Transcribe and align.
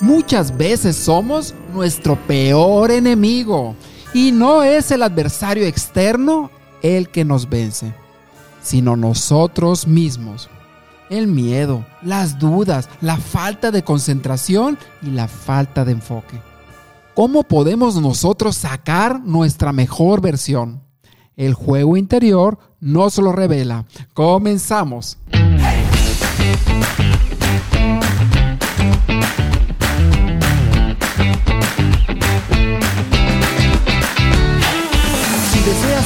Muchas 0.00 0.56
veces 0.56 0.94
somos 0.94 1.56
nuestro 1.74 2.14
peor 2.14 2.92
enemigo 2.92 3.74
y 4.14 4.30
no 4.30 4.62
es 4.62 4.92
el 4.92 5.02
adversario 5.02 5.66
externo 5.66 6.52
el 6.82 7.08
que 7.08 7.24
nos 7.24 7.48
vence, 7.48 7.92
sino 8.62 8.96
nosotros 8.96 9.88
mismos. 9.88 10.48
El 11.10 11.26
miedo, 11.26 11.84
las 12.00 12.38
dudas, 12.38 12.88
la 13.00 13.16
falta 13.16 13.72
de 13.72 13.82
concentración 13.82 14.78
y 15.02 15.10
la 15.10 15.26
falta 15.26 15.84
de 15.84 15.92
enfoque. 15.92 16.40
¿Cómo 17.14 17.42
podemos 17.42 18.00
nosotros 18.00 18.56
sacar 18.56 19.20
nuestra 19.20 19.72
mejor 19.72 20.20
versión? 20.20 20.80
El 21.34 21.54
juego 21.54 21.96
interior 21.96 22.60
nos 22.78 23.18
lo 23.18 23.32
revela. 23.32 23.84
Comenzamos. 24.14 25.18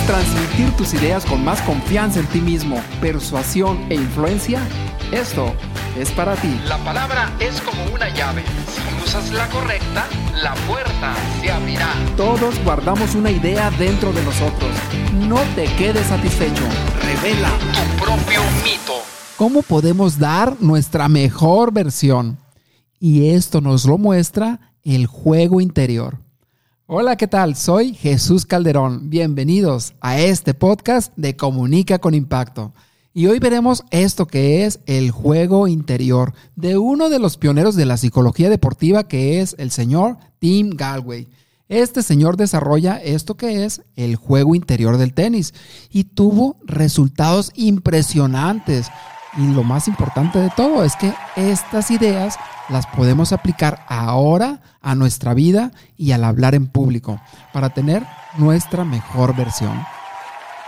Transmitir 0.07 0.71
tus 0.77 0.95
ideas 0.95 1.25
con 1.25 1.45
más 1.45 1.61
confianza 1.63 2.21
en 2.21 2.27
ti 2.27 2.41
mismo, 2.41 2.83
persuasión 3.01 3.79
e 3.91 3.95
influencia, 3.95 4.61
esto 5.11 5.55
es 5.99 6.11
para 6.11 6.35
ti. 6.37 6.61
La 6.67 6.79
palabra 6.79 7.33
es 7.41 7.61
como 7.61 7.83
una 7.95 8.09
llave. 8.11 8.43
Si 8.67 9.05
usas 9.05 9.31
la 9.33 9.49
correcta, 9.49 10.07
la 10.43 10.55
puerta 10.67 11.15
se 11.41 11.51
abrirá. 11.51 11.93
Todos 12.17 12.63
guardamos 12.65 13.15
una 13.15 13.31
idea 13.31 13.71
dentro 13.79 14.13
de 14.13 14.23
nosotros. 14.23 14.71
No 15.15 15.39
te 15.55 15.65
quedes 15.77 16.07
satisfecho. 16.07 16.65
Revela 17.03 17.51
tu 17.73 18.05
propio 18.05 18.41
mito. 18.65 18.95
¿Cómo 19.37 19.63
podemos 19.63 20.19
dar 20.19 20.57
nuestra 20.61 21.09
mejor 21.09 21.73
versión? 21.73 22.39
Y 23.01 23.31
esto 23.31 23.61
nos 23.61 23.85
lo 23.85 23.99
muestra 23.99 24.61
el 24.85 25.07
juego 25.07 25.61
interior. 25.61 26.19
Hola, 26.87 27.17
¿qué 27.17 27.29
tal? 27.29 27.57
Soy 27.57 27.95
Jesús 27.95 28.47
Calderón. 28.47 29.09
Bienvenidos 29.09 29.95
a 30.01 30.21
este 30.21 30.55
podcast 30.55 31.13
de 31.17 31.37
Comunica 31.37 31.99
con 31.99 32.15
Impacto. 32.15 32.73
Y 33.15 33.27
hoy 33.27 33.39
veremos 33.39 33.85
esto 33.91 34.27
que 34.27 34.65
es 34.65 34.81
el 34.87 35.11
juego 35.11 35.69
interior 35.69 36.33
de 36.57 36.79
uno 36.79 37.11
de 37.11 37.19
los 37.19 37.37
pioneros 37.37 37.77
de 37.77 37.87
la 37.87 37.97
psicología 37.97 38.51
deportiva 38.51 39.07
que 39.07 39.41
es 39.41 39.55
el 39.59 39.71
señor 39.71 40.17
Tim 40.39 40.71
Galway. 40.71 41.29
Este 41.69 42.03
señor 42.03 42.37
desarrolla 42.37 42.97
esto 42.97 43.37
que 43.37 43.65
es 43.65 43.83
el 43.97 44.17
juego 44.17 44.55
interior 44.55 44.99
del 44.99 45.15
tenis 45.15 45.55
y 45.91 46.05
tuvo 46.05 46.57
resultados 46.65 47.53
impresionantes. 47.55 48.89
Y 49.37 49.47
lo 49.47 49.65
más 49.65 49.89
importante 49.89 50.39
de 50.39 50.51
todo 50.51 50.85
es 50.85 50.95
que 50.97 51.13
estas 51.37 51.91
ideas 51.91 52.39
las 52.69 52.87
podemos 52.87 53.33
aplicar 53.33 53.85
ahora 53.89 54.61
a 54.81 54.95
nuestra 54.95 55.33
vida 55.33 55.73
y 55.97 56.13
al 56.13 56.25
hablar 56.25 56.55
en 56.55 56.67
público 56.67 57.21
para 57.53 57.71
tener 57.71 58.07
nuestra 58.37 58.85
mejor 58.85 59.35
versión. 59.35 59.81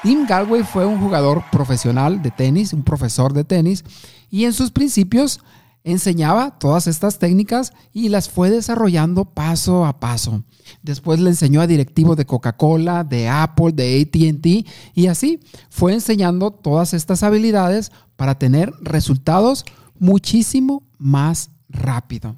Tim 0.02 0.26
Galway 0.26 0.62
fue 0.62 0.84
un 0.86 1.00
jugador 1.00 1.42
profesional 1.50 2.22
de 2.22 2.30
tenis, 2.30 2.72
un 2.72 2.82
profesor 2.82 3.32
de 3.32 3.44
tenis, 3.44 3.84
y 4.30 4.44
en 4.44 4.52
sus 4.52 4.70
principios 4.70 5.40
enseñaba 5.84 6.58
todas 6.58 6.86
estas 6.86 7.18
técnicas 7.18 7.72
y 7.92 8.08
las 8.08 8.30
fue 8.30 8.50
desarrollando 8.50 9.26
paso 9.26 9.84
a 9.84 10.00
paso. 10.00 10.42
Después 10.82 11.20
le 11.20 11.30
enseñó 11.30 11.60
a 11.60 11.66
directivos 11.66 12.16
de 12.16 12.24
Coca-Cola, 12.24 13.04
de 13.04 13.28
Apple, 13.28 13.72
de 13.72 14.00
ATT 14.00 14.66
y 14.94 15.06
así 15.06 15.40
fue 15.68 15.92
enseñando 15.92 16.50
todas 16.50 16.94
estas 16.94 17.22
habilidades 17.22 17.92
para 18.16 18.38
tener 18.38 18.72
resultados 18.80 19.64
muchísimo 19.98 20.82
más 20.98 21.50
rápido. 21.68 22.36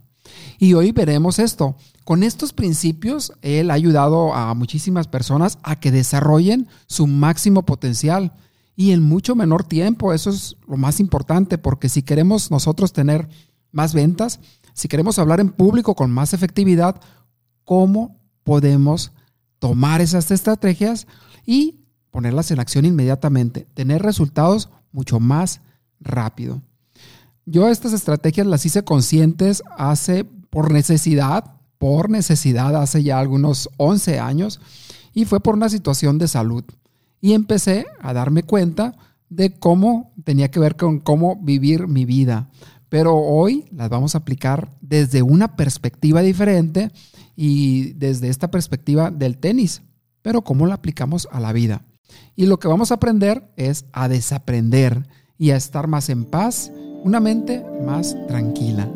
Y 0.58 0.75
hoy 0.75 0.91
veremos 0.91 1.38
esto. 1.38 1.77
Con 2.05 2.22
estos 2.22 2.53
principios, 2.53 3.33
él 3.42 3.70
ha 3.70 3.75
ayudado 3.75 4.34
a 4.34 4.55
muchísimas 4.55 5.06
personas 5.06 5.58
a 5.62 5.78
que 5.78 5.92
desarrollen 5.92 6.69
su 6.86 7.06
máximo 7.06 7.64
potencial 7.64 8.33
y 8.76 8.92
en 8.92 9.03
mucho 9.03 9.34
menor 9.34 9.64
tiempo. 9.64 10.12
Eso 10.12 10.31
es 10.31 10.56
lo 10.69 10.76
más 10.76 11.00
importante 11.00 11.59
porque 11.59 11.88
si 11.88 12.03
queremos 12.03 12.50
nosotros 12.50 12.92
tener 12.92 13.28
más 13.72 13.94
ventas, 13.94 14.38
si 14.75 14.87
queremos 14.87 15.19
hablar 15.19 15.41
en 15.41 15.48
público 15.48 15.94
con 15.94 16.10
más 16.10 16.34
efectividad, 16.34 17.00
¿cómo 17.65 18.20
podemos 18.44 19.12
tomar 19.59 20.03
esas 20.03 20.31
estrategias 20.31 21.06
y 21.47 21.86
ponerlas 22.10 22.50
en 22.50 22.60
acción 22.60 22.84
inmediatamente? 22.84 23.66
Tener 23.75 24.03
resultados 24.03 24.69
mucho 24.92 25.19
más 25.19 25.62
rápido. 25.98 26.62
Yo 27.47 27.69
estas 27.69 27.92
estrategias 27.92 28.47
las 28.47 28.66
hice 28.66 28.84
conscientes 28.84 29.62
hace 29.78 30.25
por 30.25 30.72
necesidad, 30.72 31.54
por 31.78 32.10
necesidad 32.10 32.76
hace 32.76 33.03
ya 33.03 33.19
algunos 33.19 33.70
11 33.78 34.19
años 34.19 34.60
y 35.15 35.25
fue 35.25 35.41
por 35.41 35.54
una 35.54 35.69
situación 35.69 36.19
de 36.19 36.28
salud. 36.28 36.65
Y 37.21 37.32
empecé 37.32 37.87
a 38.00 38.12
darme 38.12 38.43
cuenta 38.43 38.94
de 39.28 39.53
cómo 39.59 40.12
tenía 40.25 40.50
que 40.50 40.60
ver 40.60 40.77
con 40.77 41.00
cómo 41.00 41.37
vivir 41.37 41.88
mi 41.88 42.04
vida. 42.04 42.49
Pero 42.88 43.16
hoy 43.16 43.66
las 43.72 43.88
vamos 43.88 44.15
a 44.15 44.19
aplicar 44.19 44.72
desde 44.81 45.22
una 45.22 45.56
perspectiva 45.56 46.22
diferente 46.22 46.91
y 47.34 47.93
desde 47.94 48.28
esta 48.28 48.50
perspectiva 48.50 49.10
del 49.10 49.38
tenis. 49.38 49.82
Pero 50.22 50.43
cómo 50.43 50.66
la 50.66 50.75
aplicamos 50.75 51.28
a 51.32 51.41
la 51.41 51.53
vida. 51.53 51.84
Y 52.37 52.47
lo 52.47 52.59
que 52.59 52.69
vamos 52.69 52.91
a 52.91 52.94
aprender 52.94 53.50
es 53.56 53.87
a 53.93 54.09
desaprender 54.09 55.06
y 55.38 55.50
a 55.50 55.56
estar 55.56 55.87
más 55.88 56.09
en 56.09 56.25
paz, 56.25 56.71
una 57.03 57.21
mente 57.21 57.65
más 57.84 58.16
tranquila. 58.28 58.88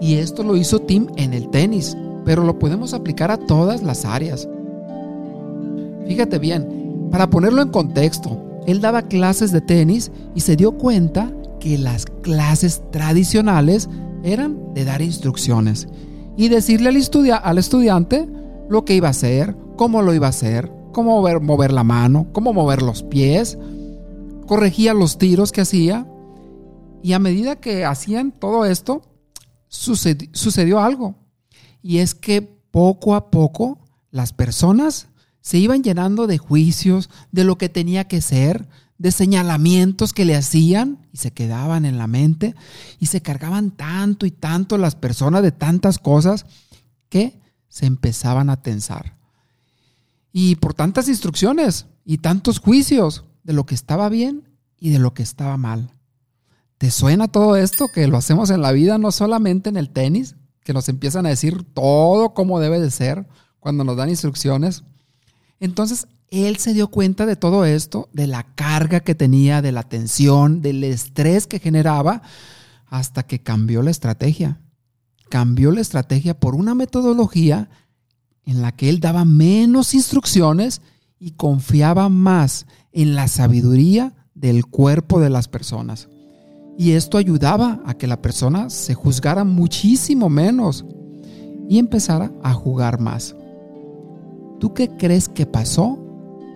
Y 0.00 0.14
esto 0.14 0.42
lo 0.42 0.56
hizo 0.56 0.78
Tim 0.80 1.08
en 1.16 1.34
el 1.34 1.50
tenis, 1.50 1.96
pero 2.28 2.44
lo 2.44 2.58
podemos 2.58 2.92
aplicar 2.92 3.30
a 3.30 3.38
todas 3.38 3.82
las 3.82 4.04
áreas. 4.04 4.46
Fíjate 6.06 6.38
bien, 6.38 7.08
para 7.10 7.30
ponerlo 7.30 7.62
en 7.62 7.70
contexto, 7.70 8.60
él 8.66 8.82
daba 8.82 9.00
clases 9.00 9.50
de 9.50 9.62
tenis 9.62 10.12
y 10.34 10.40
se 10.40 10.54
dio 10.54 10.72
cuenta 10.72 11.32
que 11.58 11.78
las 11.78 12.04
clases 12.04 12.82
tradicionales 12.92 13.88
eran 14.22 14.74
de 14.74 14.84
dar 14.84 15.00
instrucciones 15.00 15.88
y 16.36 16.48
decirle 16.48 16.90
al, 16.90 17.40
al 17.42 17.56
estudiante 17.56 18.28
lo 18.68 18.84
que 18.84 18.94
iba 18.94 19.08
a 19.08 19.12
hacer, 19.12 19.56
cómo 19.76 20.02
lo 20.02 20.12
iba 20.12 20.26
a 20.26 20.28
hacer, 20.28 20.70
cómo 20.92 21.22
mover 21.40 21.72
la 21.72 21.82
mano, 21.82 22.26
cómo 22.34 22.52
mover 22.52 22.82
los 22.82 23.04
pies, 23.04 23.56
corregía 24.46 24.92
los 24.92 25.16
tiros 25.16 25.50
que 25.50 25.62
hacía 25.62 26.06
y 27.02 27.14
a 27.14 27.18
medida 27.18 27.56
que 27.56 27.86
hacían 27.86 28.32
todo 28.32 28.66
esto, 28.66 29.00
sucedió, 29.68 30.80
algo. 30.80 31.14
Y 31.82 31.98
es 31.98 32.14
que 32.14 32.42
poco 32.42 33.14
a 33.14 33.30
poco 33.30 33.78
las 34.10 34.32
personas 34.32 35.08
se 35.40 35.58
iban 35.58 35.82
llenando 35.82 36.26
de 36.26 36.38
juicios, 36.38 37.10
de 37.32 37.44
lo 37.44 37.56
que 37.56 37.68
tenía 37.68 38.06
que 38.06 38.20
ser, 38.20 38.68
de 38.98 39.12
señalamientos 39.12 40.12
que 40.12 40.24
le 40.24 40.34
hacían 40.36 41.06
y 41.12 41.18
se 41.18 41.32
quedaban 41.32 41.84
en 41.84 41.98
la 41.98 42.06
mente 42.06 42.54
y 42.98 43.06
se 43.06 43.22
cargaban 43.22 43.70
tanto 43.70 44.26
y 44.26 44.30
tanto 44.30 44.76
las 44.76 44.96
personas 44.96 45.42
de 45.42 45.52
tantas 45.52 45.98
cosas 45.98 46.46
que 47.08 47.40
se 47.68 47.86
empezaban 47.86 48.50
a 48.50 48.60
tensar. 48.60 49.16
Y 50.32 50.56
por 50.56 50.74
tantas 50.74 51.08
instrucciones 51.08 51.86
y 52.04 52.18
tantos 52.18 52.58
juicios 52.58 53.24
de 53.44 53.52
lo 53.52 53.66
que 53.66 53.74
estaba 53.74 54.08
bien 54.08 54.48
y 54.78 54.90
de 54.90 54.98
lo 54.98 55.14
que 55.14 55.22
estaba 55.22 55.56
mal. 55.56 55.92
¿Te 56.76 56.90
suena 56.90 57.28
todo 57.28 57.56
esto 57.56 57.86
que 57.92 58.06
lo 58.06 58.16
hacemos 58.16 58.50
en 58.50 58.62
la 58.62 58.72
vida, 58.72 58.98
no 58.98 59.10
solamente 59.10 59.68
en 59.68 59.76
el 59.76 59.90
tenis, 59.90 60.36
que 60.68 60.74
nos 60.74 60.90
empiezan 60.90 61.24
a 61.24 61.30
decir 61.30 61.62
todo 61.72 62.34
como 62.34 62.60
debe 62.60 62.78
de 62.78 62.90
ser 62.90 63.26
cuando 63.58 63.84
nos 63.84 63.96
dan 63.96 64.10
instrucciones? 64.10 64.84
Entonces, 65.60 66.08
él 66.30 66.58
se 66.58 66.74
dio 66.74 66.88
cuenta 66.88 67.24
de 67.24 67.36
todo 67.36 67.64
esto, 67.64 68.10
de 68.12 68.26
la 68.26 68.42
carga 68.54 69.00
que 69.00 69.14
tenía, 69.14 69.62
de 69.62 69.72
la 69.72 69.82
tensión, 69.82 70.60
del 70.60 70.84
estrés 70.84 71.46
que 71.46 71.58
generaba, 71.58 72.20
hasta 72.84 73.22
que 73.22 73.38
cambió 73.38 73.80
la 73.80 73.90
estrategia. 73.90 74.60
Cambió 75.30 75.72
la 75.72 75.80
estrategia 75.80 76.38
por 76.38 76.54
una 76.54 76.74
metodología 76.74 77.70
en 78.44 78.60
la 78.60 78.72
que 78.72 78.90
él 78.90 79.00
daba 79.00 79.24
menos 79.24 79.94
instrucciones 79.94 80.82
y 81.18 81.30
confiaba 81.30 82.10
más 82.10 82.66
en 82.92 83.14
la 83.14 83.26
sabiduría 83.28 84.12
del 84.34 84.66
cuerpo 84.66 85.18
de 85.18 85.30
las 85.30 85.48
personas. 85.48 86.10
Y 86.78 86.92
esto 86.92 87.18
ayudaba 87.18 87.80
a 87.84 87.94
que 87.94 88.06
la 88.06 88.22
persona 88.22 88.70
se 88.70 88.94
juzgara 88.94 89.42
muchísimo 89.42 90.28
menos 90.28 90.84
y 91.68 91.78
empezara 91.78 92.30
a 92.44 92.54
jugar 92.54 93.00
más. 93.00 93.34
¿Tú 94.60 94.74
qué 94.74 94.88
crees 94.96 95.28
que 95.28 95.44
pasó 95.44 95.98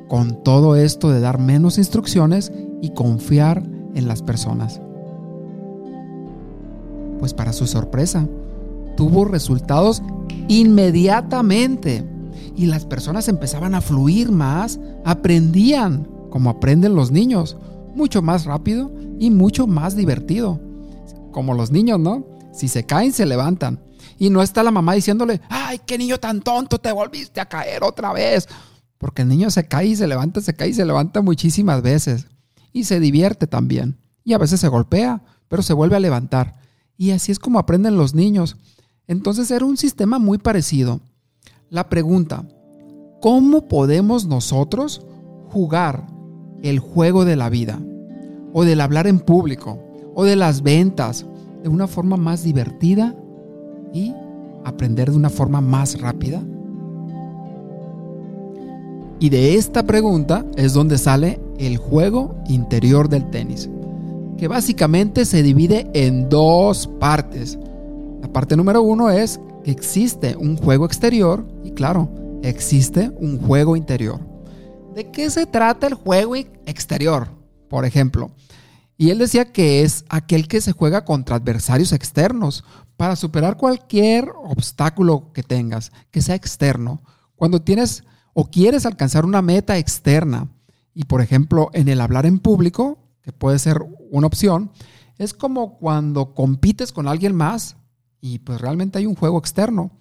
con 0.08 0.44
todo 0.44 0.76
esto 0.76 1.10
de 1.10 1.18
dar 1.18 1.40
menos 1.40 1.76
instrucciones 1.76 2.52
y 2.80 2.90
confiar 2.90 3.64
en 3.96 4.06
las 4.06 4.22
personas? 4.22 4.80
Pues 7.18 7.34
para 7.34 7.52
su 7.52 7.66
sorpresa, 7.66 8.28
tuvo 8.96 9.24
resultados 9.24 10.04
inmediatamente. 10.46 12.08
Y 12.54 12.66
las 12.66 12.86
personas 12.86 13.26
empezaban 13.26 13.74
a 13.74 13.80
fluir 13.80 14.30
más, 14.30 14.78
aprendían 15.04 16.06
como 16.30 16.48
aprenden 16.48 16.94
los 16.94 17.10
niños, 17.10 17.56
mucho 17.96 18.22
más 18.22 18.44
rápido 18.44 18.92
y 19.22 19.30
mucho 19.30 19.68
más 19.68 19.94
divertido. 19.94 20.60
Como 21.30 21.54
los 21.54 21.70
niños, 21.70 22.00
¿no? 22.00 22.26
Si 22.52 22.66
se 22.66 22.84
caen, 22.84 23.12
se 23.12 23.24
levantan. 23.24 23.80
Y 24.18 24.30
no 24.30 24.42
está 24.42 24.64
la 24.64 24.72
mamá 24.72 24.94
diciéndole, 24.94 25.40
ay, 25.48 25.80
qué 25.86 25.96
niño 25.96 26.18
tan 26.18 26.40
tonto, 26.40 26.80
te 26.80 26.90
volviste 26.90 27.40
a 27.40 27.48
caer 27.48 27.84
otra 27.84 28.12
vez. 28.12 28.48
Porque 28.98 29.22
el 29.22 29.28
niño 29.28 29.48
se 29.52 29.68
cae 29.68 29.86
y 29.86 29.96
se 29.96 30.08
levanta, 30.08 30.40
se 30.40 30.54
cae 30.54 30.70
y 30.70 30.74
se 30.74 30.84
levanta 30.84 31.22
muchísimas 31.22 31.82
veces. 31.82 32.26
Y 32.72 32.82
se 32.82 32.98
divierte 32.98 33.46
también. 33.46 33.96
Y 34.24 34.32
a 34.32 34.38
veces 34.38 34.58
se 34.58 34.66
golpea, 34.66 35.22
pero 35.46 35.62
se 35.62 35.72
vuelve 35.72 35.94
a 35.94 36.00
levantar. 36.00 36.54
Y 36.96 37.12
así 37.12 37.30
es 37.30 37.38
como 37.38 37.60
aprenden 37.60 37.96
los 37.96 38.14
niños. 38.14 38.56
Entonces 39.06 39.52
era 39.52 39.64
un 39.64 39.76
sistema 39.76 40.18
muy 40.18 40.38
parecido. 40.38 41.00
La 41.70 41.88
pregunta, 41.88 42.44
¿cómo 43.20 43.68
podemos 43.68 44.26
nosotros 44.26 45.06
jugar 45.46 46.08
el 46.64 46.80
juego 46.80 47.24
de 47.24 47.36
la 47.36 47.50
vida? 47.50 47.80
O 48.52 48.64
del 48.64 48.80
hablar 48.80 49.06
en 49.06 49.20
público, 49.20 49.78
o 50.14 50.24
de 50.24 50.36
las 50.36 50.62
ventas, 50.62 51.26
de 51.62 51.68
una 51.68 51.86
forma 51.86 52.16
más 52.16 52.42
divertida 52.42 53.14
y 53.92 54.14
aprender 54.64 55.10
de 55.10 55.16
una 55.16 55.30
forma 55.30 55.60
más 55.60 56.00
rápida? 56.00 56.42
Y 59.18 59.28
de 59.28 59.54
esta 59.54 59.84
pregunta 59.84 60.44
es 60.56 60.72
donde 60.72 60.98
sale 60.98 61.40
el 61.58 61.76
juego 61.76 62.34
interior 62.48 63.08
del 63.08 63.30
tenis, 63.30 63.70
que 64.36 64.48
básicamente 64.48 65.24
se 65.24 65.42
divide 65.42 65.88
en 65.94 66.28
dos 66.28 66.88
partes. 66.98 67.56
La 68.20 68.32
parte 68.32 68.56
número 68.56 68.82
uno 68.82 69.10
es 69.10 69.40
que 69.62 69.70
existe 69.70 70.36
un 70.36 70.56
juego 70.56 70.86
exterior 70.86 71.46
y 71.62 71.70
claro, 71.70 72.08
existe 72.42 73.12
un 73.20 73.38
juego 73.38 73.76
interior. 73.76 74.18
¿De 74.94 75.08
qué 75.10 75.30
se 75.30 75.46
trata 75.46 75.86
el 75.86 75.94
juego 75.94 76.34
exterior? 76.66 77.41
Por 77.72 77.86
ejemplo, 77.86 78.32
y 78.98 79.08
él 79.08 79.16
decía 79.16 79.50
que 79.50 79.80
es 79.80 80.04
aquel 80.10 80.46
que 80.46 80.60
se 80.60 80.72
juega 80.72 81.06
contra 81.06 81.36
adversarios 81.36 81.94
externos 81.94 82.64
para 82.98 83.16
superar 83.16 83.56
cualquier 83.56 84.30
obstáculo 84.44 85.32
que 85.32 85.42
tengas, 85.42 85.90
que 86.10 86.20
sea 86.20 86.34
externo. 86.34 87.00
Cuando 87.34 87.62
tienes 87.62 88.04
o 88.34 88.50
quieres 88.50 88.84
alcanzar 88.84 89.24
una 89.24 89.40
meta 89.40 89.78
externa, 89.78 90.50
y 90.92 91.04
por 91.04 91.22
ejemplo 91.22 91.70
en 91.72 91.88
el 91.88 92.02
hablar 92.02 92.26
en 92.26 92.40
público, 92.40 92.98
que 93.22 93.32
puede 93.32 93.58
ser 93.58 93.78
una 94.10 94.26
opción, 94.26 94.70
es 95.16 95.32
como 95.32 95.78
cuando 95.78 96.34
compites 96.34 96.92
con 96.92 97.08
alguien 97.08 97.34
más 97.34 97.76
y 98.20 98.40
pues 98.40 98.60
realmente 98.60 98.98
hay 98.98 99.06
un 99.06 99.16
juego 99.16 99.38
externo. 99.38 99.92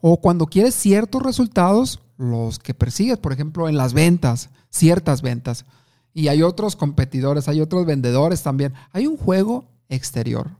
O 0.00 0.20
cuando 0.20 0.46
quieres 0.46 0.74
ciertos 0.74 1.22
resultados, 1.22 2.00
los 2.16 2.58
que 2.58 2.74
persigues, 2.74 3.18
por 3.18 3.32
ejemplo, 3.32 3.68
en 3.68 3.76
las 3.76 3.92
ventas, 3.92 4.50
ciertas 4.68 5.22
ventas. 5.22 5.64
Y 6.12 6.28
hay 6.28 6.42
otros 6.42 6.76
competidores, 6.76 7.48
hay 7.48 7.60
otros 7.60 7.86
vendedores 7.86 8.42
también. 8.42 8.74
Hay 8.92 9.06
un 9.06 9.16
juego 9.16 9.68
exterior. 9.88 10.50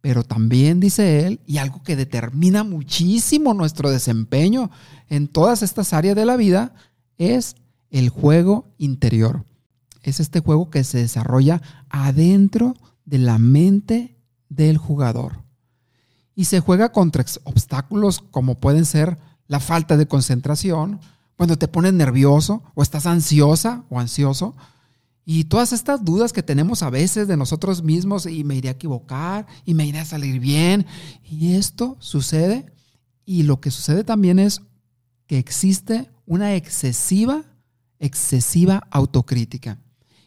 Pero 0.00 0.24
también 0.24 0.80
dice 0.80 1.26
él, 1.26 1.40
y 1.46 1.58
algo 1.58 1.82
que 1.82 1.96
determina 1.96 2.64
muchísimo 2.64 3.54
nuestro 3.54 3.90
desempeño 3.90 4.70
en 5.08 5.28
todas 5.28 5.62
estas 5.62 5.92
áreas 5.92 6.16
de 6.16 6.26
la 6.26 6.36
vida, 6.36 6.74
es 7.18 7.54
el 7.90 8.08
juego 8.08 8.74
interior. 8.78 9.44
Es 10.02 10.18
este 10.18 10.40
juego 10.40 10.70
que 10.70 10.82
se 10.82 10.98
desarrolla 10.98 11.62
adentro 11.88 12.74
de 13.04 13.18
la 13.18 13.38
mente 13.38 14.16
del 14.48 14.78
jugador. 14.78 15.44
Y 16.34 16.46
se 16.46 16.60
juega 16.60 16.90
contra 16.90 17.24
obstáculos 17.44 18.20
como 18.30 18.58
pueden 18.58 18.86
ser 18.86 19.18
la 19.46 19.60
falta 19.60 19.96
de 19.96 20.08
concentración, 20.08 20.98
cuando 21.36 21.56
te 21.56 21.68
pones 21.68 21.92
nervioso 21.92 22.62
o 22.74 22.82
estás 22.82 23.06
ansiosa 23.06 23.84
o 23.88 23.98
ansioso, 23.98 24.54
y 25.24 25.44
todas 25.44 25.72
estas 25.72 26.04
dudas 26.04 26.32
que 26.32 26.42
tenemos 26.42 26.82
a 26.82 26.90
veces 26.90 27.28
de 27.28 27.36
nosotros 27.36 27.82
mismos, 27.82 28.26
y 28.26 28.42
me 28.44 28.56
iré 28.56 28.68
a 28.68 28.72
equivocar, 28.72 29.46
y 29.64 29.74
me 29.74 29.86
iré 29.86 30.00
a 30.00 30.04
salir 30.04 30.40
bien, 30.40 30.86
y 31.22 31.54
esto 31.54 31.96
sucede, 32.00 32.66
y 33.24 33.44
lo 33.44 33.60
que 33.60 33.70
sucede 33.70 34.02
también 34.02 34.38
es 34.38 34.62
que 35.26 35.38
existe 35.38 36.10
una 36.26 36.54
excesiva, 36.54 37.44
excesiva 38.00 38.88
autocrítica, 38.90 39.78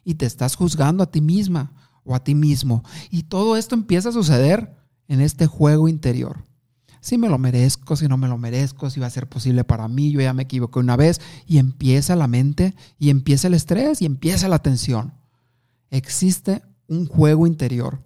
y 0.05 0.15
te 0.15 0.25
estás 0.25 0.55
juzgando 0.55 1.03
a 1.03 1.11
ti 1.11 1.19
misma 1.19 1.73
o 2.05 2.15
a 2.15 2.23
ti 2.23 2.35
mismo, 2.35 2.83
y 3.09 3.23
todo 3.23 3.57
esto 3.57 3.75
empieza 3.75 4.09
a 4.09 4.13
suceder 4.13 4.73
en 5.07 5.19
este 5.19 5.45
juego 5.45 5.89
interior 5.89 6.45
si 7.05 7.19
me 7.19 7.29
lo 7.29 7.37
merezco, 7.37 7.95
si 7.95 8.07
no 8.07 8.17
me 8.17 8.27
lo 8.27 8.39
merezco, 8.39 8.89
si 8.89 8.99
va 8.99 9.05
a 9.05 9.11
ser 9.11 9.29
posible 9.29 9.63
para 9.63 9.87
mí, 9.87 10.09
yo 10.09 10.21
ya 10.21 10.33
me 10.33 10.41
equivoqué 10.41 10.79
una 10.79 10.95
vez 10.95 11.21
y 11.45 11.59
empieza 11.59 12.15
la 12.15 12.27
mente 12.27 12.73
y 12.97 13.11
empieza 13.11 13.47
el 13.47 13.53
estrés 13.53 14.01
y 14.01 14.07
empieza 14.07 14.47
la 14.47 14.57
tensión. 14.57 15.13
Existe 15.91 16.63
un 16.87 17.05
juego 17.05 17.45
interior 17.45 18.01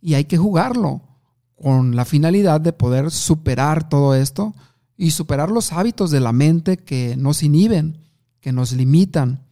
y 0.00 0.14
hay 0.14 0.24
que 0.24 0.38
jugarlo 0.38 1.02
con 1.54 1.94
la 1.94 2.04
finalidad 2.04 2.60
de 2.60 2.72
poder 2.72 3.12
superar 3.12 3.88
todo 3.88 4.16
esto 4.16 4.56
y 4.96 5.12
superar 5.12 5.52
los 5.52 5.72
hábitos 5.72 6.10
de 6.10 6.18
la 6.18 6.32
mente 6.32 6.78
que 6.78 7.14
nos 7.16 7.44
inhiben, 7.44 7.98
que 8.40 8.50
nos 8.50 8.72
limitan 8.72 9.46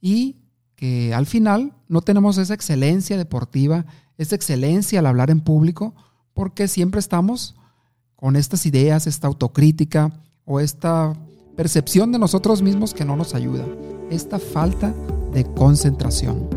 y 0.00 0.36
que 0.76 1.12
al 1.12 1.26
final 1.26 1.72
no 1.88 2.00
tenemos 2.00 2.38
esa 2.38 2.54
excelencia 2.54 3.16
deportiva, 3.16 3.86
esa 4.18 4.36
excelencia 4.36 5.00
al 5.00 5.06
hablar 5.06 5.30
en 5.30 5.40
público, 5.40 5.96
porque 6.32 6.68
siempre 6.68 7.00
estamos 7.00 7.56
con 8.16 8.34
estas 8.36 8.66
ideas, 8.66 9.06
esta 9.06 9.28
autocrítica 9.28 10.10
o 10.44 10.60
esta 10.60 11.12
percepción 11.56 12.12
de 12.12 12.18
nosotros 12.18 12.62
mismos 12.62 12.94
que 12.94 13.04
no 13.04 13.16
nos 13.16 13.34
ayuda, 13.34 13.64
esta 14.10 14.38
falta 14.38 14.94
de 15.32 15.44
concentración. 15.44 16.48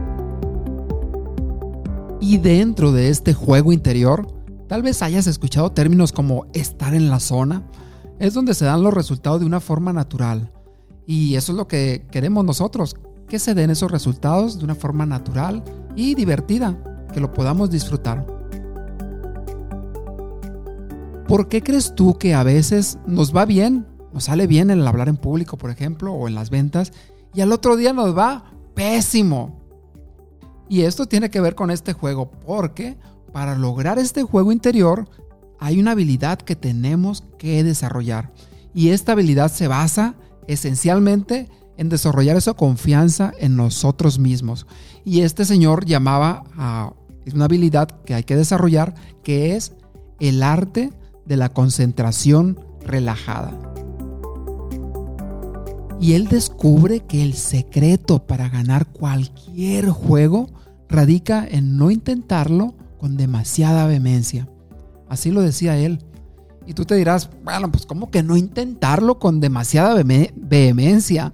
Y 2.21 2.37
dentro 2.37 2.91
de 2.91 3.09
este 3.09 3.33
juego 3.33 3.71
interior, 3.71 4.27
tal 4.67 4.83
vez 4.83 5.01
hayas 5.01 5.27
escuchado 5.27 5.71
términos 5.71 6.11
como 6.11 6.45
estar 6.53 6.93
en 6.93 7.09
la 7.09 7.19
zona, 7.19 7.63
es 8.19 8.33
donde 8.33 8.53
se 8.53 8.65
dan 8.65 8.83
los 8.83 8.93
resultados 8.93 9.39
de 9.39 9.45
una 9.45 9.61
forma 9.61 9.93
natural. 9.93 10.51
Y 11.05 11.35
eso 11.35 11.53
es 11.53 11.57
lo 11.57 11.67
que 11.67 12.05
queremos 12.11 12.43
nosotros, 12.45 12.95
que 13.27 13.39
se 13.39 13.53
den 13.53 13.69
esos 13.69 13.91
resultados 13.91 14.59
de 14.59 14.65
una 14.65 14.75
forma 14.75 15.05
natural 15.05 15.63
y 15.95 16.13
divertida, 16.15 16.77
que 17.13 17.21
lo 17.21 17.33
podamos 17.33 17.69
disfrutar. 17.69 18.38
¿Por 21.29 21.47
qué 21.47 21.61
crees 21.61 21.93
tú 21.93 22.17
que 22.17 22.33
a 22.33 22.41
veces 22.41 22.97
nos 23.05 23.35
va 23.35 23.45
bien, 23.45 23.85
nos 24.11 24.23
sale 24.23 24.47
bien 24.47 24.71
en 24.71 24.79
el 24.79 24.87
hablar 24.87 25.09
en 25.09 25.17
público, 25.17 25.59
por 25.59 25.69
ejemplo, 25.69 26.11
o 26.11 26.27
en 26.27 26.33
las 26.33 26.49
ventas, 26.49 26.91
y 27.35 27.41
al 27.41 27.51
otro 27.51 27.75
día 27.75 27.93
nos 27.93 28.17
va 28.17 28.45
pésimo? 28.73 29.61
Y 30.69 30.81
esto 30.81 31.05
tiene 31.05 31.29
que 31.29 31.39
ver 31.39 31.53
con 31.53 31.69
este 31.69 31.93
juego, 31.93 32.31
porque 32.31 32.97
para 33.31 33.55
lograr 33.55 33.99
este 33.99 34.23
juego 34.23 34.51
interior 34.51 35.07
hay 35.59 35.79
una 35.79 35.91
habilidad 35.91 36.39
que 36.39 36.55
tenemos 36.55 37.23
que 37.37 37.63
desarrollar. 37.63 38.33
Y 38.73 38.89
esta 38.89 39.11
habilidad 39.11 39.51
se 39.51 39.67
basa 39.67 40.15
esencialmente 40.47 41.47
en 41.77 41.89
desarrollar 41.89 42.37
esa 42.37 42.55
confianza 42.55 43.33
en 43.37 43.55
nosotros 43.55 44.17
mismos. 44.17 44.65
Y 45.05 45.21
este 45.21 45.45
señor 45.45 45.85
llamaba 45.85 46.43
a 46.57 46.91
una 47.31 47.45
habilidad 47.45 47.87
que 48.03 48.15
hay 48.15 48.23
que 48.23 48.35
desarrollar, 48.35 48.95
que 49.21 49.55
es 49.55 49.73
el 50.19 50.41
arte 50.41 50.89
de 51.29 51.37
la 51.37 51.49
concentración 51.49 52.59
relajada. 52.85 53.57
Y 56.01 56.13
él 56.13 56.27
descubre 56.27 57.01
que 57.01 57.23
el 57.23 57.35
secreto 57.35 58.25
para 58.25 58.49
ganar 58.49 58.87
cualquier 58.87 59.89
juego 59.89 60.49
radica 60.89 61.47
en 61.47 61.77
no 61.77 61.91
intentarlo 61.91 62.73
con 62.97 63.15
demasiada 63.15 63.85
vehemencia. 63.85 64.49
Así 65.07 65.29
lo 65.29 65.41
decía 65.41 65.77
él. 65.77 66.03
Y 66.65 66.73
tú 66.73 66.85
te 66.85 66.95
dirás, 66.95 67.29
bueno, 67.43 67.71
pues 67.71 67.85
¿cómo 67.85 68.09
que 68.09 68.23
no 68.23 68.35
intentarlo 68.35 69.19
con 69.19 69.39
demasiada 69.39 70.01
vehemencia? 70.35 71.33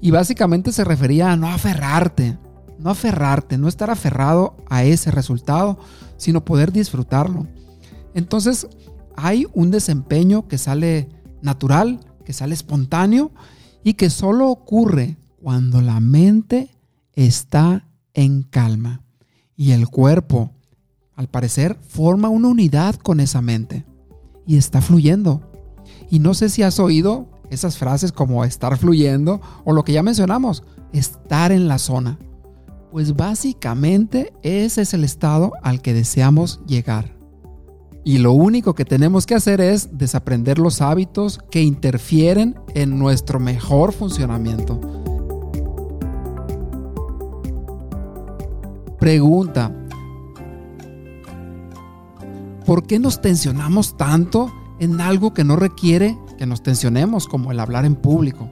Y 0.00 0.10
básicamente 0.12 0.72
se 0.72 0.84
refería 0.84 1.32
a 1.32 1.36
no 1.36 1.48
aferrarte, 1.48 2.38
no 2.78 2.90
aferrarte, 2.90 3.58
no 3.58 3.66
estar 3.66 3.90
aferrado 3.90 4.56
a 4.68 4.84
ese 4.84 5.10
resultado, 5.10 5.78
sino 6.16 6.44
poder 6.44 6.70
disfrutarlo. 6.70 7.46
Entonces, 8.14 8.66
hay 9.16 9.46
un 9.54 9.70
desempeño 9.70 10.46
que 10.48 10.58
sale 10.58 11.08
natural, 11.42 12.00
que 12.24 12.32
sale 12.32 12.54
espontáneo 12.54 13.30
y 13.82 13.94
que 13.94 14.10
solo 14.10 14.48
ocurre 14.50 15.16
cuando 15.42 15.80
la 15.80 16.00
mente 16.00 16.70
está 17.14 17.86
en 18.14 18.42
calma 18.42 19.02
y 19.56 19.72
el 19.72 19.88
cuerpo, 19.88 20.50
al 21.14 21.28
parecer, 21.28 21.78
forma 21.88 22.28
una 22.28 22.48
unidad 22.48 22.96
con 22.96 23.20
esa 23.20 23.40
mente 23.40 23.86
y 24.46 24.56
está 24.56 24.82
fluyendo. 24.82 25.40
Y 26.10 26.18
no 26.18 26.34
sé 26.34 26.50
si 26.50 26.62
has 26.62 26.78
oído 26.78 27.28
esas 27.50 27.78
frases 27.78 28.12
como 28.12 28.44
estar 28.44 28.76
fluyendo 28.76 29.40
o 29.64 29.72
lo 29.72 29.84
que 29.84 29.92
ya 29.92 30.02
mencionamos, 30.02 30.62
estar 30.92 31.52
en 31.52 31.68
la 31.68 31.78
zona. 31.78 32.18
Pues 32.92 33.16
básicamente 33.16 34.32
ese 34.42 34.82
es 34.82 34.94
el 34.94 35.04
estado 35.04 35.52
al 35.62 35.80
que 35.80 35.94
deseamos 35.94 36.60
llegar. 36.66 37.15
Y 38.06 38.18
lo 38.18 38.30
único 38.30 38.76
que 38.76 38.84
tenemos 38.84 39.26
que 39.26 39.34
hacer 39.34 39.60
es 39.60 39.98
desaprender 39.98 40.60
los 40.60 40.80
hábitos 40.80 41.40
que 41.50 41.62
interfieren 41.62 42.54
en 42.72 43.00
nuestro 43.00 43.40
mejor 43.40 43.92
funcionamiento. 43.92 44.80
Pregunta, 49.00 49.74
¿Por 52.64 52.86
qué 52.86 53.00
nos 53.00 53.20
tensionamos 53.20 53.96
tanto 53.96 54.52
en 54.78 55.00
algo 55.00 55.34
que 55.34 55.42
no 55.42 55.56
requiere 55.56 56.16
que 56.38 56.46
nos 56.46 56.62
tensionemos, 56.62 57.26
como 57.26 57.50
el 57.50 57.58
hablar 57.58 57.84
en 57.84 57.96
público? 57.96 58.48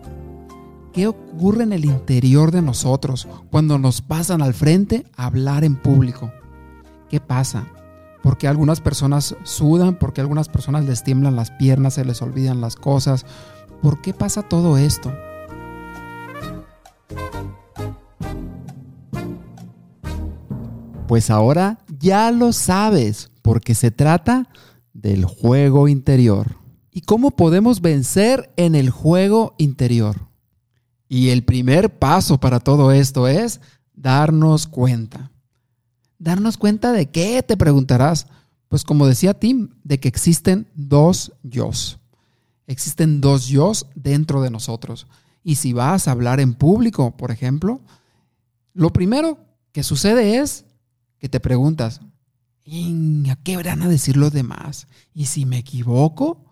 ¿Qué 0.93 1.07
ocurre 1.07 1.63
en 1.63 1.73
el 1.73 1.85
interior 1.85 2.51
de 2.51 2.61
nosotros 2.61 3.29
cuando 3.53 3.79
nos 3.79 4.03
pasan 4.03 4.43
al 4.43 4.53
frente 4.53 5.07
a 5.17 5.27
hablar 5.27 5.63
en 5.63 5.77
público? 5.77 6.33
¿Qué 7.09 7.21
pasa? 7.21 7.69
¿Por 8.25 8.39
qué 8.39 8.49
algunas 8.49 8.81
personas 8.81 9.37
sudan? 9.43 9.99
¿Por 9.99 10.15
qué 10.15 10.23
algunas 10.23 10.49
personas 10.49 10.87
les 10.87 11.05
tiemblan 11.05 11.37
las 11.37 11.51
piernas, 11.51 11.93
se 11.93 12.07
les 12.07 12.23
olvidan 12.23 12.63
las 12.63 12.75
cosas? 12.75 13.27
¿Por 13.83 14.01
qué 14.01 14.15
pasa 14.15 14.41
todo 14.43 14.79
esto? 14.79 15.13
Pues 21.07 21.29
ahora 21.29 21.81
ya 21.99 22.31
lo 22.31 22.55
sabes, 22.55 23.31
porque 23.43 23.75
se 23.75 23.91
trata 23.91 24.49
del 24.95 25.27
juego 25.27 25.87
interior. 25.87 26.57
¿Y 26.91 27.03
cómo 27.03 27.33
podemos 27.33 27.83
vencer 27.83 28.55
en 28.57 28.75
el 28.75 28.89
juego 28.89 29.55
interior? 29.59 30.31
Y 31.11 31.29
el 31.29 31.45
primer 31.45 31.99
paso 31.99 32.41
para 32.41 32.59
todo 32.59 32.91
esto 32.91 33.29
es 33.29 33.61
darnos 33.93 34.67
cuenta. 34.67 35.34
¿Darnos 36.25 36.57
cuenta 36.57 36.93
de 36.93 37.11
qué? 37.11 37.43
Te 37.43 37.55
preguntarás. 37.55 38.29
Pues 38.69 38.83
como 38.83 39.07
decía 39.07 39.35
Tim, 39.35 39.69
de 39.85 40.01
que 40.01 40.09
existen 40.09 40.67
dos 40.75 41.33
yos. 41.43 41.99
Existen 42.67 43.21
dos 43.21 43.47
yos 43.49 43.89
dentro 43.95 44.41
de 44.41 44.49
nosotros. 44.49 45.07
Y 45.43 45.57
si 45.57 45.75
vas 45.75 46.09
a 46.09 46.13
hablar 46.13 46.41
en 46.41 46.55
público, 46.55 47.15
por 47.15 47.31
ejemplo, 47.31 47.83
lo 48.73 48.91
primero 48.91 49.39
que 49.71 49.83
sucede 49.83 50.39
es 50.39 50.65
que 51.19 51.29
te 51.29 51.41
preguntas, 51.41 52.01
¿a 52.01 53.37
qué 53.45 53.59
van 53.59 53.83
a 53.83 53.89
decir 53.89 54.17
los 54.17 54.33
demás? 54.33 54.87
¿Y 55.13 55.27
si 55.27 55.45
me 55.45 55.59
equivoco? 55.59 56.43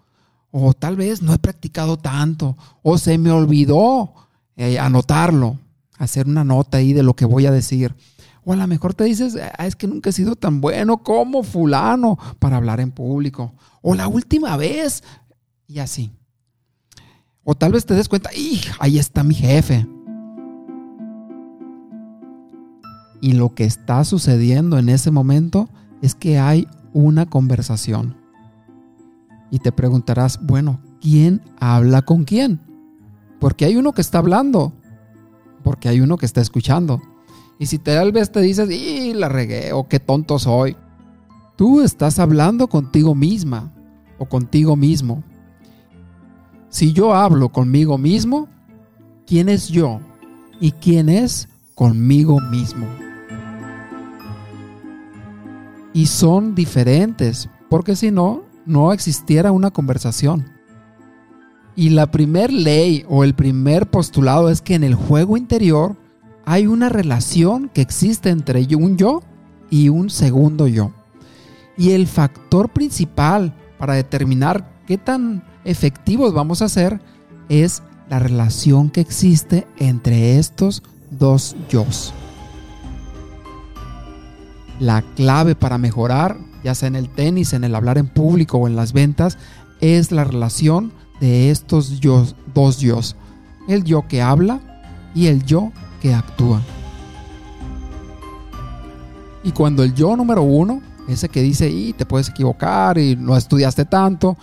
O 0.51 0.75
tal 0.75 0.97
vez 0.97 1.23
no 1.23 1.33
he 1.33 1.39
practicado 1.39 1.97
tanto, 1.97 2.59
o 2.83 2.99
se 2.99 3.17
me 3.17 3.31
olvidó 3.31 4.13
eh, 4.55 4.79
anotarlo, 4.79 5.59
hacer 5.97 6.27
una 6.27 6.45
nota 6.45 6.77
ahí 6.77 6.93
de 6.93 7.03
lo 7.03 7.15
que 7.15 7.25
voy 7.25 7.47
a 7.47 7.51
decir. 7.51 7.97
O 8.45 8.53
a 8.53 8.57
lo 8.57 8.67
mejor 8.67 8.95
te 8.95 9.05
dices, 9.05 9.37
ah, 9.37 9.67
es 9.67 9.77
que 9.77 9.87
nunca 9.87 10.11
he 10.11 10.13
sido 10.13 10.35
tan 10.35 10.61
bueno 10.61 10.99
como 10.99 11.43
fulano 11.43 12.19
para 12.39 12.57
hablar 12.57 12.81
en 12.81 12.91
público. 12.91 13.55
O 13.81 13.95
la 13.95 14.09
última 14.09 14.57
vez. 14.57 15.03
Y 15.67 15.79
así. 15.79 16.13
O 17.45 17.55
tal 17.55 17.73
vez 17.73 17.87
te 17.87 17.95
des 17.95 18.09
cuenta, 18.09 18.31
ahí 18.79 18.99
está 18.99 19.23
mi 19.23 19.35
jefe. 19.35 19.87
Y 23.21 23.33
lo 23.33 23.55
que 23.55 23.65
está 23.65 24.05
sucediendo 24.05 24.79
en 24.79 24.89
ese 24.89 25.11
momento 25.11 25.69
es 26.03 26.15
que 26.15 26.39
hay 26.39 26.67
una 26.93 27.27
conversación. 27.27 28.17
Y 29.51 29.59
te 29.59 29.71
preguntarás, 29.71 30.41
bueno, 30.45 30.81
¿quién 31.01 31.43
habla 31.61 32.03
con 32.03 32.25
quién? 32.25 32.61
Porque 33.39 33.65
hay 33.65 33.77
uno 33.77 33.93
que 33.93 34.01
está 34.01 34.19
hablando, 34.19 34.73
porque 35.63 35.89
hay 35.89 36.01
uno 36.01 36.17
que 36.17 36.27
está 36.27 36.41
escuchando. 36.41 37.01
Y 37.59 37.67
si 37.67 37.79
tal 37.79 38.13
vez 38.13 38.33
te 38.33 38.41
dices, 38.41 38.71
y 38.71 39.15
la 39.15 39.29
regué, 39.29 39.73
o 39.73 39.89
qué 39.89 40.01
tonto 40.01 40.39
soy, 40.39 40.77
tú 41.57 41.81
estás 41.81 42.19
hablando 42.19 42.69
contigo 42.69 43.15
misma 43.15 43.73
o 44.19 44.27
contigo 44.27 44.77
mismo. 44.77 45.23
Si 46.69 46.93
yo 46.93 47.15
hablo 47.15 47.51
conmigo 47.51 47.99
mismo, 47.99 48.49
¿quién 49.27 49.49
es 49.49 49.69
yo? 49.69 50.01
¿Y 50.61 50.73
quién 50.73 51.09
es 51.09 51.49
conmigo 51.75 52.41
mismo? 52.41 52.87
y 55.93 56.07
son 56.07 56.55
diferentes, 56.55 57.49
porque 57.69 57.97
si 57.97 58.11
no, 58.11 58.43
no 58.65 58.93
existiera 58.93 59.53
una 59.53 59.71
conversación. 59.71 60.51
Y 61.75 61.91
la 61.91 62.11
primer 62.11 62.53
ley 62.53 63.05
o 63.09 63.25
el 63.25 63.35
primer 63.35 63.91
postulado 63.91 64.51
es 64.51 64.61
que 64.61 64.75
en 64.75 64.85
el 64.85 64.95
juego 64.95 65.37
interior 65.37 65.97
hay 66.45 66.67
una 66.67 66.89
relación 66.89 67.69
que 67.69 67.81
existe 67.81 68.31
entre 68.31 68.67
un 68.77 68.97
yo 68.97 69.23
y 69.71 69.89
un 69.89 70.11
segundo 70.11 70.67
yo. 70.67 70.93
Y 71.77 71.91
el 71.93 72.07
factor 72.07 72.71
principal 72.71 73.55
para 73.79 73.95
determinar 73.95 74.83
qué 74.87 74.99
tan 74.99 75.45
efectivos 75.65 76.35
vamos 76.35 76.63
a 76.63 76.69
ser 76.69 77.01
es 77.49 77.83
la 78.09 78.19
relación 78.19 78.91
que 78.91 79.01
existe 79.01 79.67
entre 79.79 80.39
estos 80.39 80.83
dos 81.11 81.57
yos 81.71 82.13
la 84.83 85.03
clave 85.15 85.55
para 85.55 85.79
mejorar, 85.79 86.39
ya 86.65 86.75
sea 86.75 86.89
en 86.89 86.97
el 86.97 87.09
tenis, 87.09 87.53
en 87.53 87.63
el 87.63 87.75
hablar 87.77 87.99
en 87.99 88.09
público 88.09 88.59
o 88.59 88.67
en 88.67 88.75
las 88.75 88.93
ventas, 88.93 89.39
es 89.81 90.11
la 90.11 90.25
relación 90.25 90.93
de 91.21 91.51
estos 91.51 92.01
dos 92.53 92.79
yo. 92.81 93.01
El 93.69 93.85
yo 93.85 94.09
que 94.09 94.23
habla 94.23 94.61
y 95.15 95.29
el 95.29 95.45
yo 95.45 95.71
que 96.03 96.13
actúa. 96.13 96.61
Y 99.45 99.53
cuando 99.53 99.85
el 99.85 99.95
yo 99.95 100.17
número 100.17 100.43
uno, 100.43 100.83
ese 101.09 101.29
que 101.29 101.43
dice, 101.43 101.71
y 101.71 101.93
te 101.93 102.07
puedes 102.07 102.29
equivocar 102.29 102.99
y 102.99 103.15
no 103.15 103.37
estudiaste 103.37 103.85
tanto, 103.85 104.37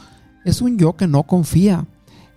es 0.45 0.61
un 0.61 0.77
yo 0.77 0.95
que 0.95 1.05
no 1.05 1.23
confía 1.23 1.85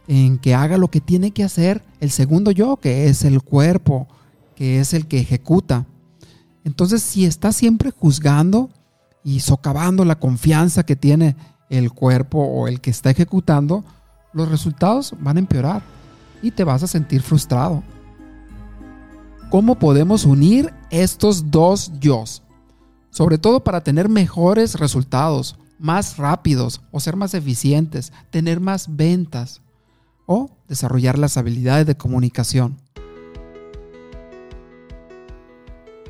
en 0.09 0.39
que 0.39 0.57
haga 0.57 0.77
lo 0.77 0.89
que 0.89 1.01
tiene 1.01 1.31
que 1.31 1.45
hacer 1.45 1.85
el 2.01 2.11
segundo 2.11 2.51
yo, 2.51 2.79
que 2.79 3.07
es 3.07 3.25
el 3.25 3.43
cuerpo, 3.43 4.09
que 4.57 4.81
es 4.81 4.93
el 4.93 5.07
que 5.07 5.21
ejecuta. 5.21 5.87
Entonces, 6.65 7.01
si 7.01 7.25
estás 7.25 7.55
siempre 7.55 7.93
juzgando 7.93 8.71
y 9.23 9.39
socavando 9.41 10.05
la 10.05 10.19
confianza 10.19 10.85
que 10.85 10.97
tiene 10.97 11.37
el 11.71 11.93
cuerpo 11.93 12.39
o 12.39 12.67
el 12.67 12.81
que 12.81 12.91
está 12.91 13.11
ejecutando, 13.11 13.85
los 14.33 14.49
resultados 14.49 15.15
van 15.21 15.37
a 15.37 15.41
empeorar 15.41 15.83
y 16.43 16.51
te 16.51 16.65
vas 16.65 16.83
a 16.83 16.89
sentir 16.89 17.23
frustrado. 17.23 17.85
¿Cómo 19.53 19.79
podemos 19.79 20.25
unir 20.25 20.73
estos 20.89 21.51
dos 21.51 21.93
yo? 22.01 22.25
Sobre 23.11 23.37
todo 23.37 23.63
para 23.63 23.83
tener 23.83 24.09
mejores 24.09 24.77
resultados, 24.77 25.59
más 25.79 26.17
rápidos 26.17 26.81
o 26.91 27.01
ser 27.01 27.17
más 27.17 27.35
eficientes, 27.35 28.15
tener 28.31 28.61
más 28.61 28.97
ventas 28.97 29.61
o 30.25 30.49
desarrollar 30.69 31.19
las 31.19 31.37
habilidades 31.37 31.87
de 31.87 31.99
comunicación. 31.99 32.79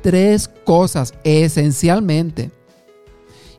tres 0.01 0.49
cosas 0.63 1.13
esencialmente. 1.25 2.49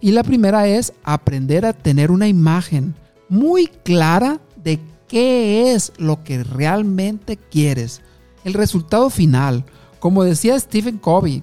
Y 0.00 0.12
la 0.12 0.22
primera 0.22 0.66
es 0.66 0.94
aprender 1.02 1.66
a 1.66 1.74
tener 1.74 2.10
una 2.10 2.26
imagen 2.26 2.94
muy 3.28 3.66
clara 3.66 4.40
de 4.56 4.80
qué 5.08 5.74
es 5.74 5.92
lo 5.98 6.24
que 6.24 6.42
realmente 6.42 7.36
quieres. 7.36 8.00
El 8.44 8.52
resultado 8.54 9.10
final, 9.10 9.64
como 9.98 10.22
decía 10.22 10.58
Stephen 10.58 10.98
Covey, 10.98 11.42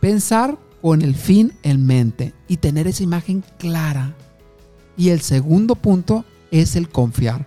pensar 0.00 0.58
con 0.82 1.02
el 1.02 1.14
fin 1.14 1.54
en 1.62 1.86
mente 1.86 2.34
y 2.46 2.58
tener 2.58 2.86
esa 2.86 3.02
imagen 3.02 3.42
clara. 3.58 4.14
Y 4.96 5.08
el 5.08 5.22
segundo 5.22 5.74
punto 5.74 6.24
es 6.50 6.76
el 6.76 6.88
confiar. 6.90 7.46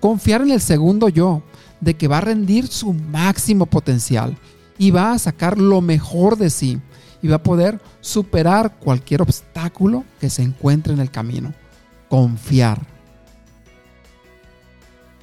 Confiar 0.00 0.42
en 0.42 0.52
el 0.52 0.60
segundo 0.60 1.08
yo, 1.08 1.42
de 1.80 1.94
que 1.94 2.08
va 2.08 2.18
a 2.18 2.22
rendir 2.22 2.68
su 2.68 2.94
máximo 2.94 3.66
potencial 3.66 4.36
y 4.78 4.90
va 4.90 5.12
a 5.12 5.18
sacar 5.18 5.58
lo 5.58 5.80
mejor 5.80 6.38
de 6.38 6.48
sí 6.48 6.80
y 7.20 7.28
va 7.28 7.36
a 7.36 7.42
poder 7.42 7.80
superar 8.00 8.78
cualquier 8.78 9.22
obstáculo 9.22 10.04
que 10.20 10.30
se 10.30 10.42
encuentre 10.42 10.94
en 10.94 11.00
el 11.00 11.10
camino. 11.10 11.52
Confiar. 12.08 12.95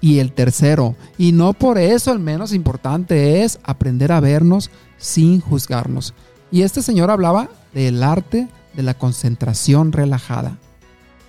Y 0.04 0.20
el 0.20 0.34
tercero, 0.34 0.98
y 1.18 1.32
no 1.32 1.54
por 1.54 1.78
eso 1.78 2.12
el 2.12 2.20
menos 2.20 2.54
importante, 2.54 3.42
es 3.42 3.58
aprender 3.64 4.12
a 4.12 4.20
vernos 4.20 4.70
sin 4.98 5.40
juzgarnos. 5.40 6.14
Y 6.52 6.64
este 6.64 6.82
señor 6.82 7.10
hablaba 7.10 7.48
del 7.74 8.04
arte 8.04 8.50
de 8.74 8.84
la 8.84 8.96
concentración 8.96 9.94
relajada. 9.94 10.58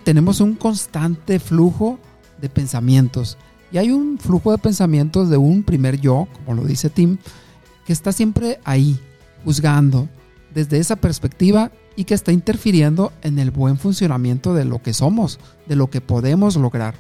Tenemos 0.03 0.41
un 0.41 0.57
constante 0.57 1.39
flujo 1.39 2.01
de 2.41 2.49
pensamientos. 2.49 3.39
Y 3.71 3.79
hay 3.79 3.93
un 3.93 4.19
flujo 4.19 4.51
de 4.51 4.59
pensamientos 4.59 5.31
de 5.31 5.37
un 5.37 5.63
primer 5.63 6.01
yo, 6.01 6.27
como 6.35 6.61
lo 6.61 6.67
dice 6.67 6.91
Tim, 6.91 7.19
que 7.87 7.93
está 7.93 8.11
siempre 8.11 8.59
ahí, 8.65 8.99
juzgando 9.45 10.09
desde 10.53 10.79
esa 10.79 10.97
perspectiva 10.97 11.71
y 11.95 12.07
que 12.07 12.15
está 12.15 12.33
interfiriendo 12.33 13.13
en 13.23 13.39
el 13.39 13.53
buen 13.53 13.79
funcionamiento 13.79 14.53
de 14.53 14.65
lo 14.65 14.83
que 14.83 14.95
somos, 14.95 15.39
de 15.69 15.77
lo 15.77 15.91
que 15.91 16.01
podemos 16.01 16.57
lograr. 16.57 16.97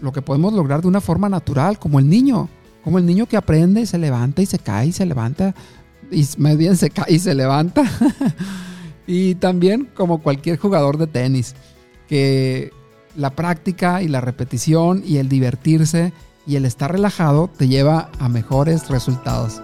Lo 0.00 0.12
que 0.12 0.22
podemos 0.22 0.52
lograr 0.52 0.82
de 0.82 0.88
una 0.88 1.00
forma 1.00 1.28
natural, 1.28 1.78
como 1.78 1.98
el 1.98 2.08
niño, 2.08 2.48
como 2.84 2.98
el 2.98 3.06
niño 3.06 3.26
que 3.26 3.36
aprende 3.36 3.80
y 3.80 3.86
se 3.86 3.98
levanta 3.98 4.42
y 4.42 4.46
se 4.46 4.58
cae 4.58 4.88
y 4.88 4.92
se 4.92 5.06
levanta, 5.06 5.54
y 6.10 6.26
más 6.38 6.56
bien 6.56 6.76
se 6.76 6.90
cae 6.90 7.14
y 7.14 7.18
se 7.18 7.34
levanta. 7.34 7.84
y 9.06 9.34
también 9.36 9.88
como 9.94 10.22
cualquier 10.22 10.58
jugador 10.58 10.98
de 10.98 11.06
tenis, 11.06 11.54
que 12.08 12.70
la 13.16 13.30
práctica 13.30 14.02
y 14.02 14.08
la 14.08 14.20
repetición 14.20 15.02
y 15.04 15.16
el 15.16 15.28
divertirse 15.28 16.12
y 16.46 16.56
el 16.56 16.64
estar 16.64 16.92
relajado 16.92 17.50
te 17.56 17.68
lleva 17.68 18.10
a 18.18 18.28
mejores 18.28 18.88
resultados. 18.88 19.60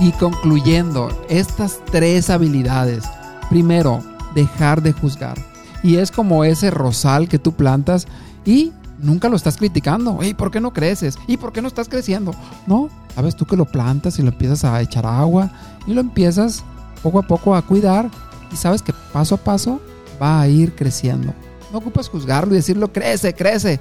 Y 0.00 0.12
concluyendo, 0.12 1.08
estas 1.28 1.80
tres 1.86 2.30
habilidades. 2.30 3.02
Primero, 3.50 4.00
dejar 4.34 4.80
de 4.82 4.92
juzgar. 4.92 5.36
Y 5.82 5.96
es 5.96 6.10
como 6.10 6.44
ese 6.44 6.70
rosal 6.70 7.28
que 7.28 7.38
tú 7.38 7.52
plantas 7.52 8.06
y 8.44 8.72
nunca 8.98 9.28
lo 9.28 9.36
estás 9.36 9.56
criticando. 9.56 10.18
¿Y 10.22 10.34
por 10.34 10.50
qué 10.50 10.60
no 10.60 10.72
creces? 10.72 11.18
¿Y 11.26 11.36
por 11.36 11.52
qué 11.52 11.62
no 11.62 11.68
estás 11.68 11.88
creciendo? 11.88 12.32
No, 12.66 12.88
sabes 13.14 13.36
tú 13.36 13.46
que 13.46 13.56
lo 13.56 13.64
plantas 13.64 14.18
y 14.18 14.22
lo 14.22 14.28
empiezas 14.28 14.64
a 14.64 14.80
echar 14.80 15.06
agua 15.06 15.50
y 15.86 15.94
lo 15.94 16.00
empiezas 16.00 16.64
poco 17.02 17.18
a 17.18 17.22
poco 17.22 17.54
a 17.54 17.62
cuidar 17.62 18.10
y 18.52 18.56
sabes 18.56 18.82
que 18.82 18.92
paso 19.12 19.36
a 19.36 19.38
paso 19.38 19.80
va 20.20 20.40
a 20.40 20.48
ir 20.48 20.74
creciendo. 20.74 21.32
No 21.72 21.78
ocupas 21.78 22.08
juzgarlo 22.08 22.54
y 22.54 22.56
decirlo, 22.56 22.92
crece, 22.92 23.34
crece. 23.34 23.78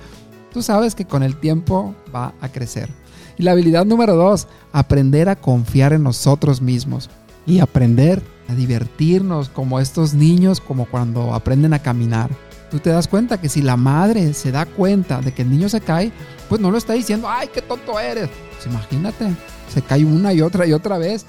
Tú 0.54 0.62
sabes 0.62 0.96
que 0.96 1.06
con 1.06 1.24
el 1.24 1.38
tiempo 1.38 1.96
va 2.14 2.34
a 2.42 2.50
crecer. 2.50 2.90
Y 3.38 3.44
la 3.44 3.52
habilidad 3.52 3.86
número 3.86 4.16
dos, 4.16 4.48
aprender 4.74 5.30
a 5.30 5.36
confiar 5.36 5.94
en 5.94 6.04
nosotros 6.04 6.62
mismos 6.62 7.10
y 7.48 7.60
aprender 7.60 8.22
a 8.48 8.54
divertirnos 8.54 9.50
como 9.50 9.80
estos 9.80 10.14
niños, 10.14 10.62
como 10.62 10.86
cuando 10.86 11.34
aprenden 11.34 11.74
a 11.74 11.80
caminar. 11.80 12.30
Tú 12.70 12.80
te 12.80 12.90
das 12.90 13.08
cuenta 13.08 13.40
que 13.40 13.50
si 13.50 13.62
la 13.62 13.78
madre 13.78 14.34
se 14.34 14.52
da 14.52 14.66
cuenta 14.66 15.22
de 15.22 15.34
que 15.34 15.42
el 15.42 15.50
niño 15.50 15.70
se 15.70 15.82
cae, 15.82 16.12
pues 16.50 16.60
no 16.60 16.70
lo 16.70 16.78
está 16.78 16.94
diciendo, 16.94 17.28
ay, 17.30 17.50
qué 17.54 17.62
tonto 17.62 18.00
eres. 18.00 18.30
Pues 18.52 18.66
imagínate, 18.68 19.34
se 19.74 19.82
cae 19.82 20.04
una 20.04 20.34
y 20.34 20.42
otra 20.42 20.68
y 20.68 20.74
otra 20.74 20.98
vez 20.98 21.26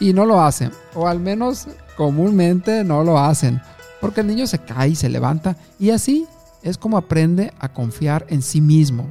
y 0.00 0.12
no 0.12 0.26
lo 0.26 0.42
hacen. 0.42 0.72
O 0.94 1.06
al 1.06 1.20
menos 1.20 1.68
comúnmente 1.96 2.82
no 2.82 3.04
lo 3.04 3.18
hacen. 3.18 3.60
Porque 4.00 4.22
el 4.22 4.26
niño 4.26 4.48
se 4.48 4.58
cae 4.58 4.90
y 4.90 4.96
se 4.96 5.08
levanta 5.08 5.56
y 5.78 5.90
así 5.90 6.26
es 6.62 6.76
como 6.76 6.96
aprende 6.96 7.52
a 7.60 7.72
confiar 7.72 8.26
en 8.28 8.42
sí 8.42 8.60
mismo. 8.60 9.08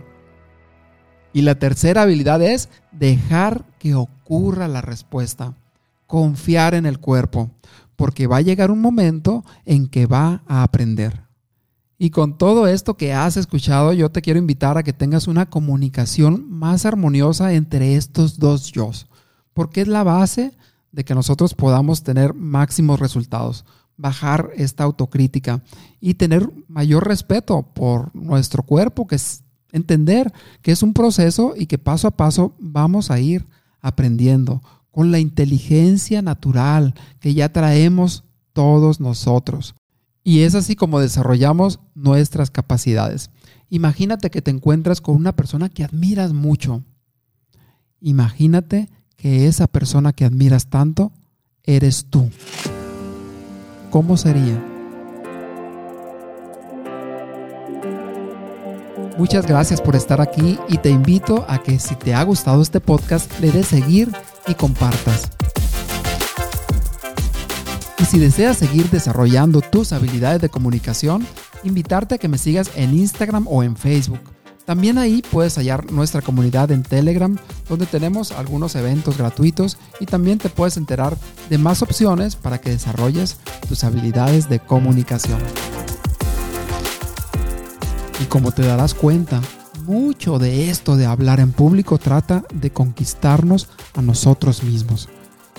Y 1.31 1.43
la 1.43 1.55
tercera 1.55 2.01
habilidad 2.01 2.41
es 2.41 2.67
dejar 2.91 3.63
que 3.79 3.95
ocurra 3.95 4.67
la 4.67 4.81
respuesta. 4.81 5.53
Confiar 6.11 6.73
en 6.73 6.85
el 6.85 6.99
cuerpo, 6.99 7.51
porque 7.95 8.27
va 8.27 8.35
a 8.35 8.41
llegar 8.41 8.69
un 8.69 8.81
momento 8.81 9.45
en 9.63 9.87
que 9.87 10.07
va 10.07 10.43
a 10.45 10.61
aprender. 10.61 11.21
Y 11.97 12.09
con 12.09 12.37
todo 12.37 12.67
esto 12.67 12.97
que 12.97 13.13
has 13.13 13.37
escuchado, 13.37 13.93
yo 13.93 14.11
te 14.11 14.21
quiero 14.21 14.37
invitar 14.37 14.77
a 14.77 14.83
que 14.83 14.91
tengas 14.91 15.29
una 15.29 15.49
comunicación 15.49 16.51
más 16.51 16.85
armoniosa 16.85 17.53
entre 17.53 17.95
estos 17.95 18.39
dos 18.39 18.73
yo, 18.73 18.91
porque 19.53 19.79
es 19.79 19.87
la 19.87 20.03
base 20.03 20.51
de 20.91 21.05
que 21.05 21.15
nosotros 21.15 21.53
podamos 21.53 22.03
tener 22.03 22.33
máximos 22.33 22.99
resultados, 22.99 23.63
bajar 23.95 24.49
esta 24.57 24.83
autocrítica 24.83 25.63
y 26.01 26.15
tener 26.15 26.51
mayor 26.67 27.07
respeto 27.07 27.61
por 27.73 28.13
nuestro 28.13 28.63
cuerpo, 28.63 29.07
que 29.07 29.15
es 29.15 29.45
entender 29.71 30.33
que 30.61 30.73
es 30.73 30.83
un 30.83 30.91
proceso 30.91 31.53
y 31.55 31.67
que 31.67 31.77
paso 31.77 32.09
a 32.09 32.11
paso 32.11 32.53
vamos 32.59 33.11
a 33.11 33.21
ir 33.21 33.47
aprendiendo 33.79 34.61
con 34.91 35.11
la 35.11 35.19
inteligencia 35.19 36.21
natural 36.21 36.93
que 37.19 37.33
ya 37.33 37.51
traemos 37.51 38.23
todos 38.53 38.99
nosotros. 38.99 39.75
Y 40.23 40.41
es 40.41 40.53
así 40.53 40.75
como 40.75 40.99
desarrollamos 40.99 41.79
nuestras 41.95 42.51
capacidades. 42.51 43.31
Imagínate 43.69 44.29
que 44.29 44.41
te 44.41 44.51
encuentras 44.51 45.01
con 45.01 45.15
una 45.15 45.35
persona 45.35 45.69
que 45.69 45.83
admiras 45.83 46.33
mucho. 46.33 46.83
Imagínate 48.01 48.89
que 49.15 49.47
esa 49.47 49.67
persona 49.67 50.13
que 50.13 50.25
admiras 50.25 50.67
tanto 50.67 51.11
eres 51.63 52.05
tú. 52.09 52.29
¿Cómo 53.89 54.17
sería? 54.17 54.67
Muchas 59.17 59.45
gracias 59.45 59.81
por 59.81 59.95
estar 59.95 60.21
aquí 60.21 60.57
y 60.67 60.77
te 60.77 60.89
invito 60.89 61.45
a 61.47 61.61
que 61.61 61.79
si 61.79 61.95
te 61.95 62.13
ha 62.13 62.23
gustado 62.23 62.61
este 62.61 62.79
podcast 62.79 63.31
le 63.39 63.51
des 63.51 63.67
seguir 63.67 64.11
y 64.47 64.53
compartas. 64.55 65.31
Y 67.99 68.05
si 68.05 68.19
deseas 68.19 68.57
seguir 68.57 68.89
desarrollando 68.89 69.61
tus 69.61 69.93
habilidades 69.93 70.41
de 70.41 70.49
comunicación, 70.49 71.25
invitarte 71.63 72.15
a 72.15 72.17
que 72.17 72.27
me 72.27 72.37
sigas 72.37 72.71
en 72.75 72.93
Instagram 72.97 73.45
o 73.47 73.63
en 73.63 73.75
Facebook. 73.75 74.19
También 74.65 74.97
ahí 74.97 75.21
puedes 75.31 75.55
hallar 75.55 75.91
nuestra 75.91 76.21
comunidad 76.21 76.71
en 76.71 76.83
Telegram, 76.83 77.37
donde 77.67 77.85
tenemos 77.85 78.31
algunos 78.31 78.75
eventos 78.75 79.17
gratuitos 79.17 79.77
y 79.99 80.05
también 80.05 80.37
te 80.37 80.49
puedes 80.49 80.77
enterar 80.77 81.17
de 81.49 81.57
más 81.57 81.81
opciones 81.81 82.35
para 82.35 82.59
que 82.59 82.69
desarrolles 82.69 83.37
tus 83.67 83.83
habilidades 83.83 84.49
de 84.49 84.59
comunicación. 84.59 85.39
Y 88.21 88.25
como 88.25 88.51
te 88.51 88.61
darás 88.61 88.93
cuenta, 88.93 89.41
mucho 89.81 90.39
de 90.39 90.69
esto 90.69 90.95
de 90.95 91.05
hablar 91.05 91.39
en 91.39 91.51
público 91.51 91.97
trata 91.97 92.43
de 92.53 92.71
conquistarnos 92.71 93.69
a 93.95 94.01
nosotros 94.01 94.63
mismos. 94.63 95.09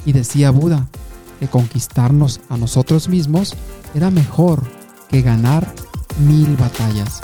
Y 0.05 0.13
decía 0.13 0.51
Buda, 0.51 0.89
que 1.41 1.49
conquistarnos 1.49 2.41
a 2.49 2.57
nosotros 2.57 3.09
mismos 3.09 3.55
era 3.95 4.11
mejor 4.11 4.63
que 5.09 5.23
ganar 5.23 5.73
mil 6.27 6.57
batallas. 6.57 7.21